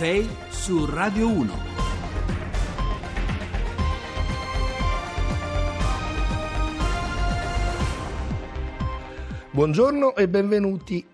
[0.00, 1.52] 6 su Radio 1.
[9.50, 11.06] Buongiorno e benvenuti.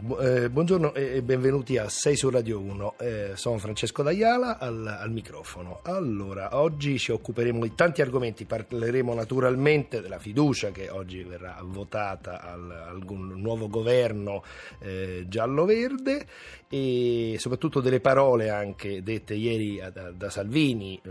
[0.00, 2.94] Eh, bu- buongiorno e benvenuti a 6 su Radio 1.
[2.98, 5.80] Eh, sono Francesco D'Aiala al, al microfono.
[5.82, 8.46] Allora, oggi ci occuperemo di tanti argomenti.
[8.46, 14.42] Parleremo naturalmente della fiducia che oggi verrà votata al, al nuovo governo
[14.78, 16.26] eh, giallo-verde
[16.68, 21.10] e soprattutto delle parole anche dette ieri da, da Salvini eh,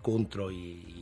[0.00, 0.95] contro i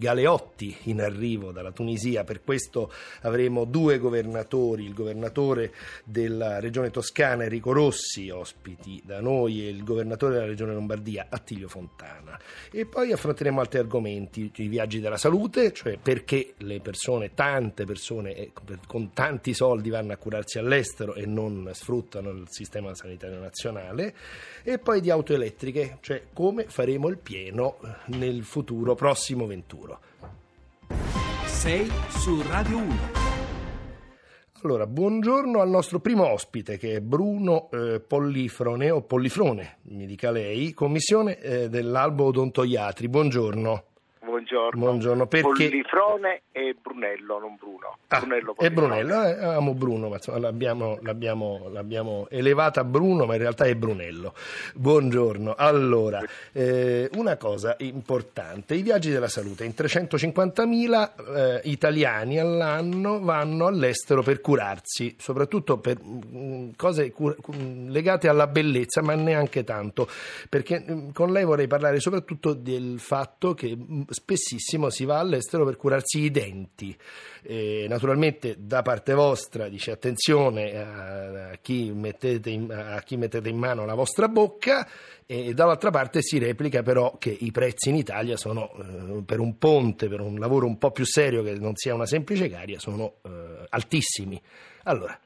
[0.00, 2.24] galeotti in arrivo dalla Tunisia.
[2.24, 2.90] Per questo
[3.20, 9.84] avremo due governatori, il governatore della regione Toscana Enrico Rossi, ospiti da noi, e il
[9.84, 12.40] governatore della regione Lombardia Attilio Fontana.
[12.72, 18.34] E poi affronteremo altri argomenti, i viaggi della salute, cioè perché le persone, tante persone
[18.34, 18.52] eh,
[18.86, 24.14] con tanti soldi vanno a curarsi all'estero e non sfruttano il sistema sanitario nazionale,
[24.62, 27.76] e poi di auto elettriche, cioè come faremo il pieno
[28.06, 29.89] nel futuro prossimo venturo.
[31.44, 32.94] 6 su Radio 1.
[34.62, 40.30] Allora, buongiorno al nostro primo ospite che è Bruno eh, Pollifrone o Pollifrone, mi dica
[40.30, 43.08] lei, commissione eh, dell'Albo Odontoiatri.
[43.08, 43.89] Buongiorno.
[44.40, 44.80] Buongiorno.
[44.80, 47.98] Buongiorno, perché- Pollifrone e Brunello, non Bruno.
[48.08, 48.70] Ah, Brunello e.
[48.70, 53.66] Brunello, eh, amo Bruno, ma insomma, l'abbiamo, l'abbiamo- l'abbiamo elevata a Bruno, ma in realtà
[53.66, 54.32] è Brunello.
[54.74, 55.54] Buongiorno.
[55.56, 63.66] Allora, eh, una cosa importante, i viaggi della salute, in 350.000 eh, italiani all'anno vanno
[63.66, 67.36] all'estero per curarsi, soprattutto per mm, cose cur-
[67.88, 70.08] legate alla bellezza, ma neanche tanto,
[70.48, 75.64] perché mm, con lei vorrei parlare soprattutto del fatto che mm, spessissimo si va all'estero
[75.64, 76.96] per curarsi i denti.
[77.42, 83.56] Eh, naturalmente da parte vostra dice attenzione a, a chi in, a chi mettete in
[83.56, 84.86] mano la vostra bocca
[85.26, 89.58] e dall'altra parte si replica però che i prezzi in Italia sono eh, per un
[89.58, 93.14] ponte, per un lavoro un po' più serio che non sia una semplice caria, sono
[93.22, 94.40] eh, altissimi.
[94.84, 95.18] Allora,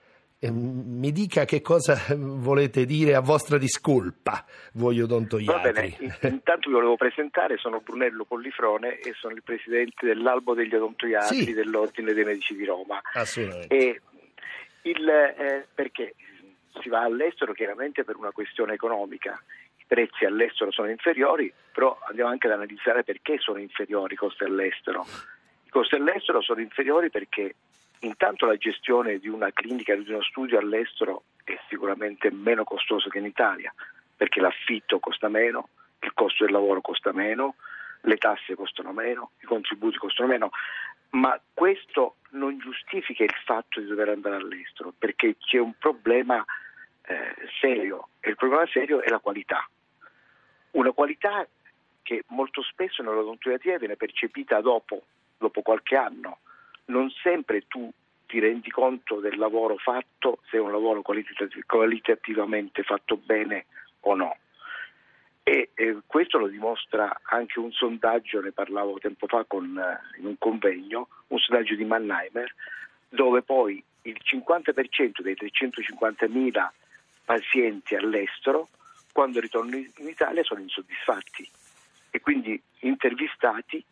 [0.51, 4.45] mi dica che cosa volete dire a vostra discolpa,
[4.75, 5.73] voi Va odontoiatri.
[5.73, 10.75] bene, in- intanto vi volevo presentare, sono Brunello Pollifrone e sono il presidente dell'Albo degli
[10.75, 11.53] Odontoiatri Sì.
[11.53, 13.01] dell'Ordine dei Medici di Roma.
[13.13, 13.75] Assolutamente.
[13.77, 14.01] E
[14.83, 16.15] il, eh, perché
[16.83, 19.41] si va all'estero chiaramente per una questione economica,
[19.77, 24.45] i prezzi all'estero sono inferiori, però andiamo anche ad analizzare perché sono inferiori i costi
[24.45, 25.07] all'estero.
[25.67, 27.55] I costi all'estero sono inferiori perché
[28.05, 33.19] intanto la gestione di una clinica, di uno studio all'estero è sicuramente meno costoso che
[33.19, 33.73] in Italia,
[34.17, 35.69] perché l'affitto costa meno,
[36.01, 37.57] il costo del lavoro costa meno,
[38.03, 40.51] le tasse costano meno, i contributi costano meno,
[41.11, 46.45] ma questo non giustifica il fatto di dover andare all'estero, perché c'è un problema
[47.07, 49.69] eh, serio e il problema serio è la qualità.
[50.73, 51.47] Una qualità
[52.03, 55.05] che molto spesso nell'odontoiatria viene percepita dopo,
[55.39, 56.41] dopo qualche anno.
[56.87, 57.91] Non sempre tu
[58.27, 63.67] ti rendi conto del lavoro fatto, se è un lavoro qualitati- qualitativamente fatto bene
[64.01, 64.37] o no.
[65.43, 70.27] E eh, questo lo dimostra anche un sondaggio, ne parlavo tempo fa con, eh, in
[70.27, 72.53] un convegno, un sondaggio di Mannheimer,
[73.09, 76.73] dove poi il 50% dei 350.000
[77.25, 78.69] pazienti all'estero,
[79.13, 81.49] quando ritornano in Italia, sono insoddisfatti.
[82.11, 83.85] E quindi intervistati,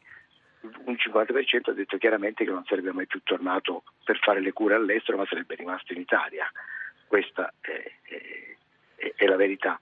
[0.93, 4.75] un 50% ha detto chiaramente che non sarebbe mai più tornato per fare le cure
[4.75, 6.51] all'estero, ma sarebbe rimasto in Italia.
[7.07, 7.93] Questa è-
[8.97, 9.81] è- è- la verità.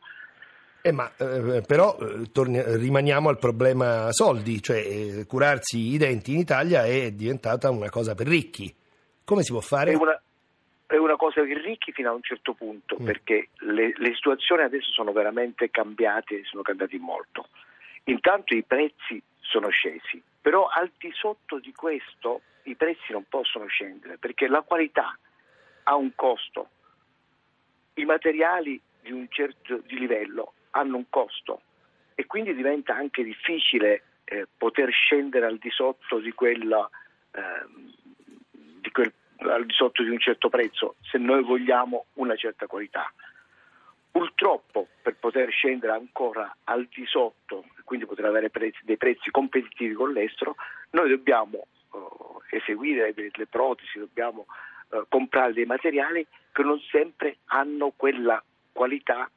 [0.82, 6.32] Eh, ma eh, però eh, torni- rimaniamo al problema soldi, cioè eh, curarsi i denti
[6.32, 8.74] in Italia è diventata una cosa per ricchi.
[9.24, 9.92] Come si può fare?
[9.92, 10.18] È una,
[10.86, 13.04] è una cosa per ricchi fino a un certo punto, Mm.
[13.04, 17.48] perché le, le situazioni adesso sono veramente cambiate, sono cambiati molto.
[18.04, 23.66] Intanto i prezzi sono scesi, però al di sotto di questo i prezzi non possono
[23.66, 25.18] scendere, perché la qualità
[25.84, 26.68] ha un costo,
[27.94, 31.62] i materiali di un certo di livello hanno un costo.
[32.14, 36.88] E quindi diventa anche difficile eh, poter scendere al di sotto di quella
[37.32, 37.94] ehm,
[38.50, 43.12] di quel, al di sotto di un certo prezzo se noi vogliamo una certa qualità.
[44.10, 49.94] Purtroppo per poter scendere ancora al di sotto, quindi poter avere prezzi- dei prezzi competitivi
[49.94, 50.54] con l'estero,
[50.90, 54.46] noi dobbiamo eh, eseguire delle protesi, dobbiamo
[54.92, 58.40] eh, comprare dei materiali che non sempre hanno quella
[58.70, 59.28] qualità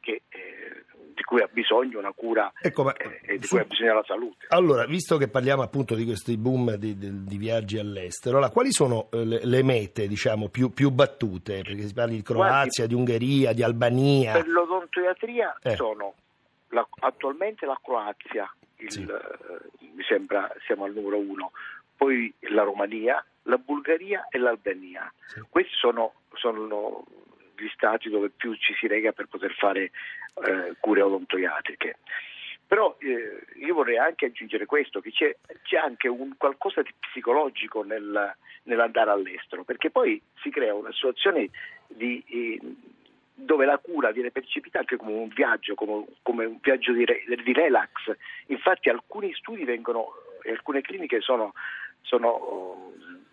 [0.00, 3.60] che, eh, di cui ha bisogno una cura Ecco, ma eh, e di su- cui
[3.64, 4.46] ha bisogno la salute.
[4.48, 8.72] Allora, visto che parliamo appunto di questi boom di, di- di viaggi all'estero, allora, quali
[8.72, 11.62] sono eh, le, le mete diciamo, più, più battute?
[11.62, 14.32] Perché si parla di Croazia, di Ungheria, di Albania.
[14.32, 15.76] Per l'odontoiatria Eh.
[15.76, 16.14] sono
[16.74, 19.02] la- attualmente la Croazia, il, Sì.
[19.02, 21.52] eh, mi sembra siamo al numero uno,
[21.96, 25.10] poi la Romania, la Bulgaria e l'Albania.
[25.26, 25.40] Sì.
[25.48, 27.04] Questi sono, sono
[27.56, 29.90] gli stati dove più ci si rega per poter fare
[30.44, 31.98] eh, cure odontoiatriche.
[32.66, 37.84] Però eh, io vorrei anche aggiungere questo, che c'è, c'è anche un qualcosa di psicologico
[37.84, 38.34] nel-
[38.64, 41.50] nell'andare all'estero, perché poi si crea una situazione
[41.86, 42.60] di, eh,
[43.36, 47.24] dove la cura viene percepita anche come un viaggio, come, come un viaggio di, re-
[47.44, 47.90] di relax.
[48.46, 51.52] Infatti alcuni studi vengono, e alcune cliniche sono,
[52.02, 52.92] sono,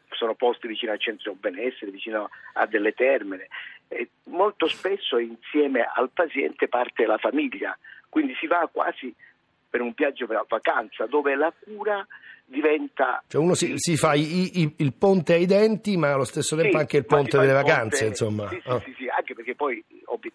[0.09, 3.47] sono poste vicino al centro benessere, vicino a delle terme.
[3.87, 7.77] E molto spesso insieme al paziente parte la famiglia,
[8.09, 9.13] quindi si va quasi
[9.69, 12.05] per un viaggio per la vacanza, dove la cura
[12.45, 13.23] diventa...
[13.27, 16.71] Cioè uno si, si fa i- i- il ponte ai denti, ma allo stesso tempo
[16.73, 18.49] Sì, anche il ponte delle il ponte- vacanze, insomma.
[18.49, 18.79] Sì, sì, Oh.
[18.81, 19.81] sì, sì, anche perché poi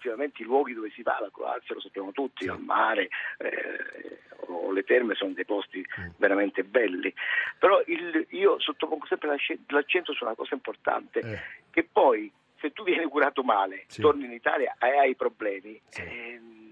[0.07, 3.09] obiettivamente i luoghi dove si va, la Croazia lo sappiamo tutti, al mare
[3.39, 5.85] eh, o le terme sono dei posti
[6.17, 7.13] veramente belli.
[7.59, 11.39] Però il- io sottopongo sempre l'ac- l'accento su una cosa importante, Eh.
[11.71, 12.31] che poi
[12.61, 14.01] se tu vieni curato male, Sì.
[14.01, 16.03] torni in Italia e hai problemi, Sì.
[16.03, 16.66] ehm,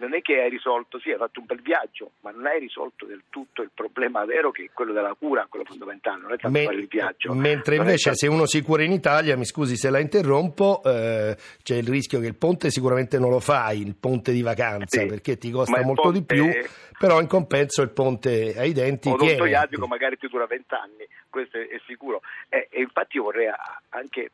[0.00, 3.04] non è che hai risolto, sì, hai fatto un bel viaggio, ma non hai risolto
[3.06, 6.58] del tutto il problema vero che è quello della cura, quello fondamentale, non è tanto
[6.58, 7.32] Me- fare il viaggio.
[7.34, 10.82] mentre Non invece tanto- se uno si cura in Italia, mi scusi se la interrompo,
[10.84, 15.00] eh, c'è il rischio che il ponte sicuramente non lo fai, il ponte di vacanza,
[15.00, 16.68] Sì, perché ti costa molto di ponte- più,
[16.98, 19.22] però in compenso il ponte ai denti tiene.
[19.24, 22.20] odontoiatrico magari ti dura vent'anni, questo è, è sicuro.
[22.48, 23.48] E, e infatti io vorrei
[23.90, 24.30] anche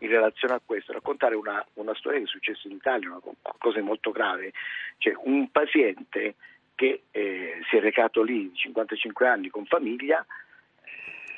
[0.00, 3.36] in relazione a questo raccontare una, una storia che è successa in Italia, una co-
[3.58, 4.52] cosa molto grave.
[4.98, 6.34] Cioè un paziente
[6.74, 10.24] che eh, si è recato lì 55 anni con famiglia,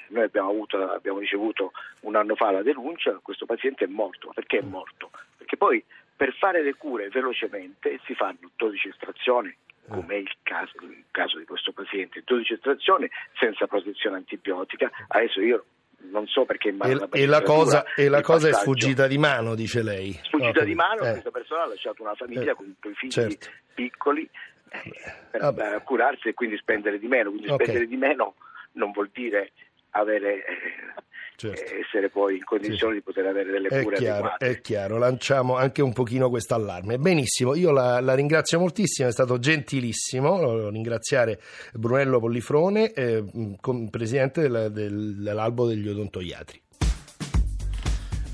[0.09, 4.31] noi abbiamo, avuto- abbiamo ricevuto un anno fa la denuncia, questo paziente è morto.
[4.35, 5.11] Perché è morto?
[5.37, 5.83] Perché poi
[6.15, 9.55] per fare le cure velocemente si fanno 12 estrazioni,
[9.89, 14.91] come è il caso, il caso di questo paziente, 12 estrazioni senza protezione antibiotica.
[15.09, 15.65] Adesso io
[16.11, 19.19] non so perché mano E, alla e la cosa, e la cosa è sfuggita di
[19.19, 20.13] mano, dice lei.
[20.25, 21.11] sfuggita No, di mano, eh.
[21.13, 23.49] questa persona ha lasciato una famiglia Eh, con due figli certo.
[23.75, 24.29] piccoli
[24.71, 24.93] eh,
[25.31, 25.75] per Vabbè.
[25.75, 27.31] a curarsi e quindi spendere di meno.
[27.31, 27.63] Quindi Ok.
[27.63, 28.35] spendere di meno
[28.73, 29.53] non vuol dire
[29.91, 30.95] avere, eh,
[31.51, 31.75] Certo.
[31.75, 34.47] essere poi in condizioni di poter avere delle È cure chiaro, adeguate.
[34.49, 36.99] è chiaro, lanciamo anche un pochino questo allarme.
[36.99, 41.41] Benissimo, io la, la ringrazio moltissimo, è stato gentilissimo ringraziare
[41.75, 43.25] Brunello Pollifrone, eh,
[43.91, 46.61] presidente del- del- dell'Albo degli Odontoiatri.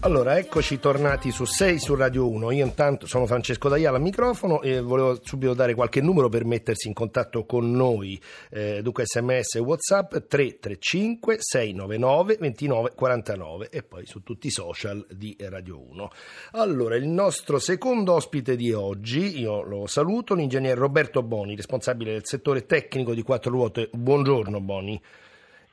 [0.02, 2.52] Allora, eccoci tornati su 6 su Radio 1.
[2.52, 6.86] Io intanto sono Francesco D'Aiala al microfono e volevo subito dare qualche numero per mettersi
[6.86, 8.18] in contatto con noi.
[8.48, 15.36] Eh, dunque sms e whatsapp 335 699 2949 e poi su tutti i social di
[15.40, 16.10] Radio 1.
[16.52, 22.24] Allora, il nostro secondo ospite di oggi, io lo saluto, l'ingegnere Roberto Boni, responsabile del
[22.24, 23.90] settore tecnico di quattro ruote.
[23.92, 25.02] Buongiorno Boni.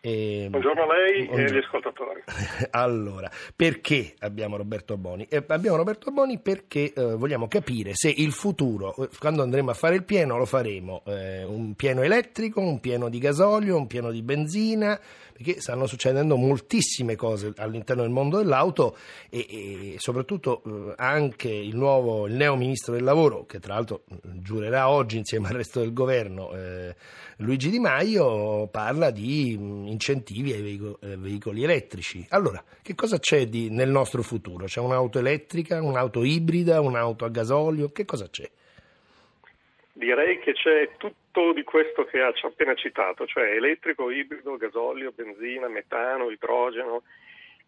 [0.07, 1.57] Eh, Buongiorno a lei e buongiorno.
[1.57, 2.23] agli ascoltatori.
[2.69, 5.25] Allora, perché abbiamo Roberto Boni?
[5.27, 9.73] Eh, abbiamo Roberto Boni perché eh, vogliamo capire se il futuro, eh, quando andremo a
[9.73, 14.11] fare il pieno, lo faremo eh, un pieno elettrico, un pieno di gasolio, un pieno
[14.11, 14.99] di benzina,
[15.35, 18.95] perché stanno succedendo moltissime cose all'interno del mondo dell'auto
[19.29, 24.03] e, e soprattutto eh, anche il nuovo, il neo ministro del lavoro, che tra l'altro
[24.09, 26.95] eh, giurerà oggi insieme al resto del governo, eh,
[27.39, 32.25] Luigi Di Maio, parla di mh, incentivi ai veico- eh, veicoli elettrici.
[32.29, 34.67] Allora, che cosa c'è di- nel nostro futuro?
[34.67, 37.91] C'è un'auto elettrica, un'auto ibrida, un'auto a gasolio?
[37.91, 38.49] Che cosa c'è?
[39.97, 45.69] Direi che c'è tutto di questo che ha appena citato, cioè elettrico, ibrido, gasolio, benzina,
[45.69, 47.03] metano, idrogeno,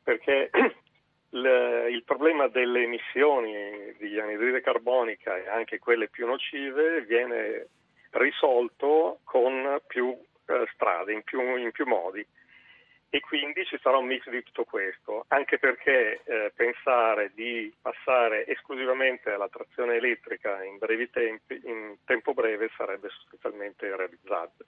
[0.04, 0.50] perché
[1.32, 7.68] il, il problema delle emissioni di anidride carbonica e anche quelle più nocive viene
[8.12, 10.14] risolto con più
[10.48, 12.28] eh, strade, in più, in più modi.
[13.10, 18.46] E quindi ci sarà un mix di tutto questo, anche perché eh, pensare di passare
[18.48, 20.78] esclusivamente alla trazione elettrica in
[21.10, 24.66] tempi, in tempo breve, sarebbe sostanzialmente irrealizzabile.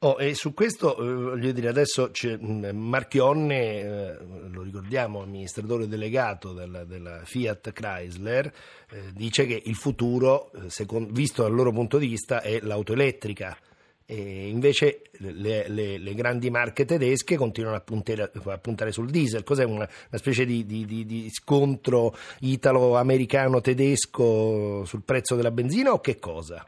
[0.00, 4.16] Oh, e su questo eh, voglio dire adesso mh, Marchionne, eh,
[4.48, 8.46] lo ricordiamo, amministratore delegato della, della Fiat Chrysler,
[8.90, 12.92] eh, dice che il futuro, eh, secon- visto dal loro punto di vista, è l'auto
[12.92, 13.56] elettrica.
[14.10, 19.44] E invece le, le, le, grandi marche tedesche continuano a puntare, a puntare sul diesel.
[19.44, 26.00] Cos'è una, una specie di, di, di, di scontro italo-americano-tedesco sul prezzo della benzina o
[26.00, 26.64] che cosa?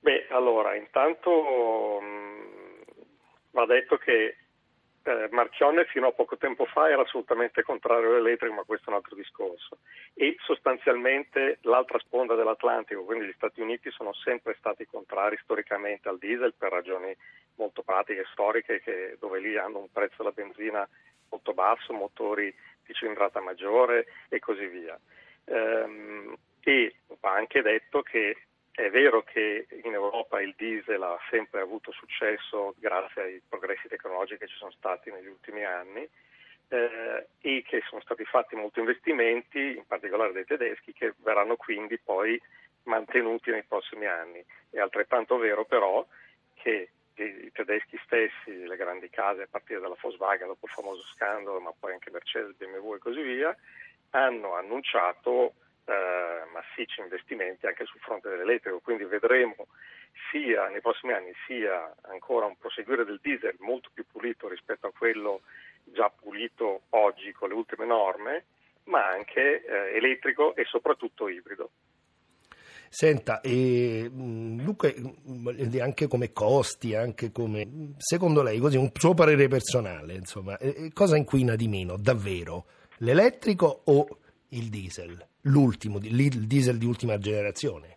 [0.00, 2.40] Beh, allora, intanto mh, mm,
[3.52, 4.34] va detto che
[5.08, 8.96] eh, Marchionne fino a poco tempo fa era assolutamente contrario all'elettrico, ma questo è un
[8.96, 9.78] altro discorso.
[10.12, 16.18] E sostanzialmente l'altra sponda dell'Atlantico, quindi gli Stati Uniti, sono sempre stati contrari storicamente al
[16.18, 17.16] diesel per ragioni
[17.54, 20.86] molto pratiche, storiche, che, dove lì hanno un prezzo della benzina
[21.30, 24.98] molto basso, motori di cilindrata maggiore e così via.
[25.46, 26.36] Ehm,
[26.68, 28.47] e va anche detto che
[28.78, 34.38] è vero che in Europa il diesel ha sempre avuto successo grazie ai progressi tecnologici
[34.38, 36.08] che ci sono stati negli ultimi anni
[36.68, 41.98] eh, e che sono stati fatti molti investimenti, in particolare dai tedeschi, che verranno quindi
[41.98, 42.40] poi
[42.84, 44.44] mantenuti nei prossimi anni.
[44.70, 46.06] È altrettanto vero però
[46.54, 51.58] che i tedeschi stessi, le grandi case a partire dalla Volkswagen dopo il famoso scandalo,
[51.58, 53.56] ma poi anche Mercedes, BMW e così via,
[54.10, 55.54] hanno annunciato
[55.88, 59.68] eh, massicci investimenti anche sul fronte dell'elettrico, quindi vedremo
[60.30, 64.92] sia nei prossimi anni sia ancora un proseguire del diesel molto più pulito rispetto a
[64.92, 65.42] quello
[65.84, 68.44] già pulito oggi con le ultime norme,
[68.84, 71.70] ma anche eh, elettrico e soprattutto ibrido.
[72.90, 74.92] Senta, e, Luca,
[75.80, 80.58] anche come costi, anche come secondo lei, così un suo parere personale, insomma,
[80.94, 82.64] cosa inquina di meno davvero?
[82.98, 84.18] L'elettrico o
[84.48, 85.26] il diesel?
[85.48, 87.96] L'ultimo, il diesel di ultima generazione?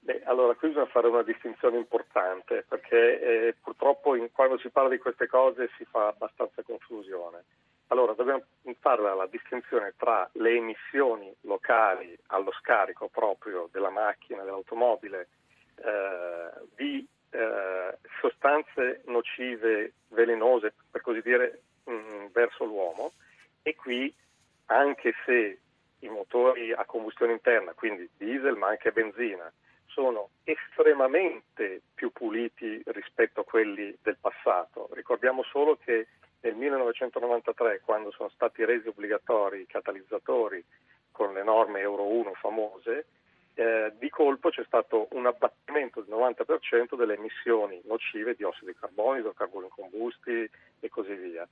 [0.00, 4.88] Beh, allora qui bisogna fare una distinzione importante perché eh, purtroppo in, quando si parla
[4.88, 7.44] di queste cose si fa abbastanza confusione.
[7.88, 8.42] Allora dobbiamo
[8.80, 15.28] fare la, distinzione tra le emissioni locali allo scarico proprio della macchina, dell'automobile,
[15.76, 23.12] eh, di eh, sostanze nocive, velenose, per così dire, mh, mm, verso l'uomo
[23.62, 24.12] e qui
[24.66, 25.58] anche se
[26.02, 29.50] i motori a combustione interna, quindi diesel ma anche benzina,
[29.86, 34.88] sono estremamente più puliti rispetto a quelli del passato.
[34.92, 36.08] Ricordiamo solo che
[36.40, 40.64] nel 1993, quando sono stati resi obbligatori i catalizzatori
[41.10, 43.06] con le norme Euro 1 famose,
[43.54, 48.78] eh, di colpo c'è stato un abbattimento del 90% delle emissioni nocive di ossido di
[48.78, 51.46] carbonio, idrocarburi incombusti e così via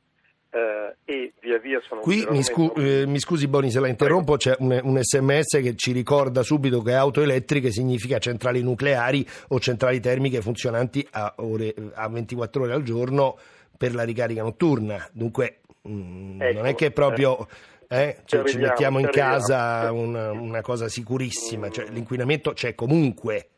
[0.50, 2.00] eh, e via via sono...
[2.00, 5.76] Qui mi, scu- eh, mi, scusi Boni se la interrompo, c'è un, un, sms che
[5.76, 11.75] ci ricorda subito che auto elettriche significa centrali nucleari o centrali termiche funzionanti a, ore,
[11.95, 13.38] a 24 ore al giorno
[13.78, 15.09] per la ricarica notturna.
[15.12, 17.47] Dunque mh, mm, ecco, non è che proprio...
[17.92, 23.49] Eh, cioè, ci mettiamo in casa una, una, cosa sicurissima, cioè, l'inquinamento c'è comunque.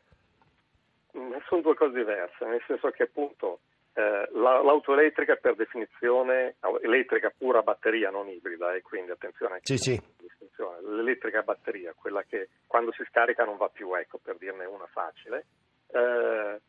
[1.46, 3.58] Sono due cose diverse, nel senso che appunto
[3.94, 10.00] eh, l'auto elettrica per definizione elettrica pura batteria, non ibrida, e quindi attenzione sì, sì.
[10.86, 15.44] l'elettrica batteria, quella che quando si scarica non va più, ecco, per dirne una facile,
[15.92, 16.60] eh,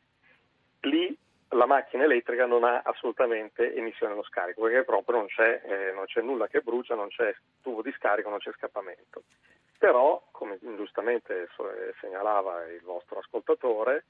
[0.82, 1.18] lì
[1.50, 6.06] la macchina elettrica non ha assolutamente emissione dello scarico, perché proprio non c'è, eh, non
[6.06, 9.24] c'è nulla che brucia, non c'è tubo di scarico, non c'è scappamento.
[9.77, 11.48] Però, come giustamente
[12.00, 14.06] segnalava il vostro ascoltatore,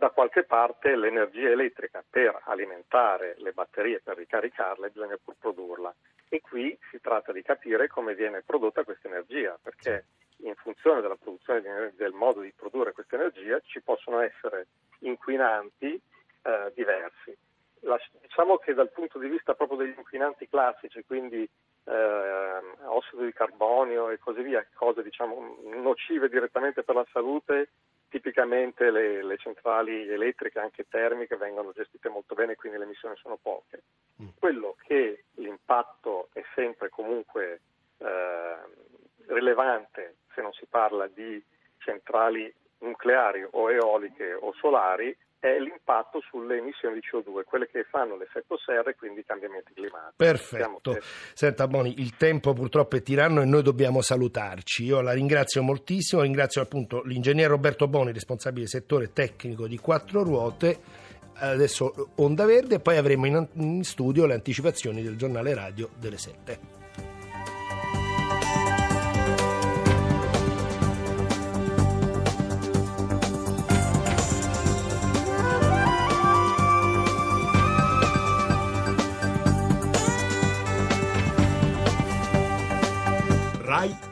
[0.00, 5.94] da qualche parte l'energia elettrica per alimentare le batterie, per ricaricarle, bisogna pur produrla.
[6.30, 10.06] E qui si tratta di capire come viene prodotta questa energia, perché
[10.38, 14.68] in funzione della produzione di, del modo di produrre questa energia ci possono essere
[15.00, 16.00] inquinanti
[16.44, 17.36] eh, diversi.
[17.80, 21.46] La, diciamo che dal punto di vista proprio degli inquinanti classici, quindi
[21.84, 27.68] eh, ossido di carbonio e così via, cose diciamo, nocive direttamente per la salute,
[28.10, 33.38] tipicamente le, le, centrali elettriche, anche termiche, vengono gestite molto bene, quindi le emissioni sono
[33.40, 33.82] poche.
[34.22, 34.28] Mm.
[34.38, 37.60] Quello che l'impatto è sempre comunque
[37.98, 38.56] eh,
[39.26, 41.42] rilevante se non si parla di
[41.78, 48.16] centrali nucleari o eoliche o solari è l'impatto sulle emissioni di CO2, quelle che fanno
[48.16, 50.14] l'effetto serra e quindi i cambiamenti climatici.
[50.16, 50.92] Perfetto.
[50.92, 51.00] Che...
[51.32, 54.84] Senta Boni, il tempo purtroppo è tiranno e noi dobbiamo salutarci.
[54.84, 61.08] Io la ringrazio moltissimo, ringrazio appunto l'ingegnere Roberto Boni, responsabile settore tecnico di quattro ruote.
[61.32, 66.18] Adesso Onda Verde e poi avremo in, in studio le anticipazioni del giornale radio delle
[66.18, 66.79] 7.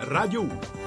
[0.08, 0.77] Radio 1.